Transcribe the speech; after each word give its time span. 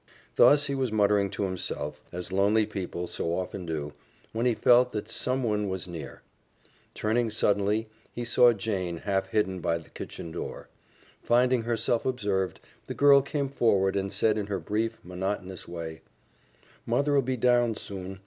Thus 0.35 0.65
he 0.65 0.73
was 0.73 0.91
muttering 0.91 1.29
to 1.29 1.43
himself, 1.43 2.01
as 2.11 2.31
lonely 2.31 2.65
people 2.65 3.05
so 3.05 3.37
often 3.37 3.67
do, 3.67 3.93
when 4.33 4.47
he 4.47 4.55
felt 4.55 4.93
that 4.93 5.11
someone 5.11 5.69
was 5.69 5.87
near. 5.87 6.23
Turning 6.95 7.29
suddenly, 7.29 7.87
he 8.11 8.25
saw 8.25 8.51
Jane 8.51 8.97
half 8.97 9.27
hidden 9.27 9.59
by 9.59 9.77
the 9.77 9.91
kitchen 9.91 10.31
door. 10.31 10.69
Finding 11.21 11.61
herself 11.61 12.03
observed, 12.03 12.59
the 12.87 12.95
girl 12.95 13.21
came 13.21 13.47
forward 13.47 13.95
and 13.95 14.11
said 14.11 14.39
in 14.39 14.47
her 14.47 14.59
brief 14.59 14.99
monotonous 15.05 15.67
way: 15.67 16.01
"Mother'll 16.87 17.21
be 17.21 17.37
down 17.37 17.75
soon. 17.75 18.19